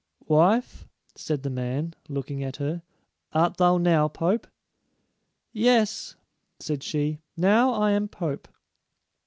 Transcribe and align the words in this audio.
"Wife," 0.27 0.87
said 1.13 1.43
the 1.43 1.51
man, 1.51 1.93
looking 2.09 2.43
at 2.43 2.55
her, 2.55 2.81
"art 3.33 3.57
thou 3.57 3.77
now 3.77 4.07
pope?" 4.07 4.47
"Yes," 5.53 6.15
said 6.59 6.81
she; 6.81 7.19
"now 7.37 7.71
I 7.73 7.91
am 7.91 8.07
pope." 8.07 8.47